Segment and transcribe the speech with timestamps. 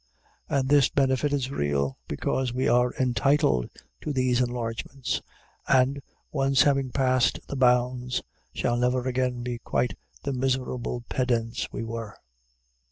[0.49, 3.69] And this benefit is real, because we are entitled
[4.01, 5.21] to these enlargements,
[5.67, 9.93] and, once having passed the bounds, shall never again be quite
[10.23, 12.15] the miserable pedants we were.